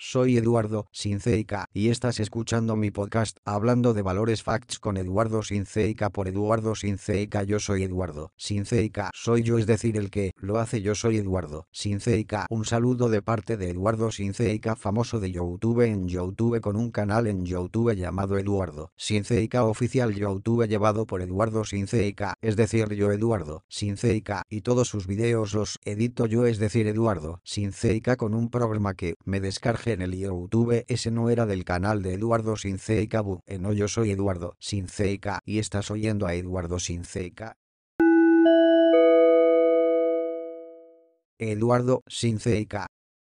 [0.00, 6.08] Soy Eduardo Sinceica y estás escuchando mi podcast hablando de valores facts con Eduardo Sinceica
[6.10, 7.42] por Eduardo Sinceica.
[7.42, 10.82] Yo soy Eduardo Sinceica, soy yo, es decir, el que lo hace.
[10.82, 12.46] Yo soy Eduardo Sinceica.
[12.48, 17.26] Un saludo de parte de Eduardo Sinceica, famoso de YouTube en YouTube con un canal
[17.26, 23.64] en YouTube llamado Eduardo Sinceica Oficial YouTube llevado por Eduardo Sinceica, es decir, yo Eduardo
[23.68, 28.94] Sinceica y todos sus videos los edito yo, es decir, Eduardo Sinceica con un programa
[28.94, 33.40] que me descargué en el YouTube, ese no era del canal de Eduardo Sinceica Bu,
[33.46, 37.56] eh, no yo soy Eduardo Sinceica y estás oyendo a Eduardo Sinceica.
[41.38, 42.88] Eduardo Sinceica